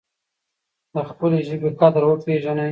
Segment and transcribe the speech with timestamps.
[0.93, 2.69] د خپلې ژبې قدر وپیژنئ.